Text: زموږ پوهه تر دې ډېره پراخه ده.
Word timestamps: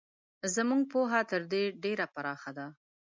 زموږ 0.55 0.81
پوهه 0.91 1.21
تر 1.31 1.41
دې 1.51 1.63
ډېره 1.83 2.05
پراخه 2.15 2.51
ده. 2.57 2.67